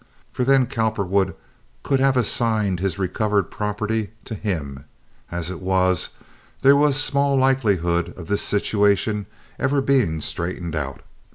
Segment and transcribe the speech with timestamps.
[0.33, 1.35] For then Cowperwood
[1.83, 4.85] could have assigned his recovered property to him.
[5.31, 6.09] As it was,
[6.63, 9.27] there was small likelihood of this situation
[9.59, 11.01] ever being straightened out.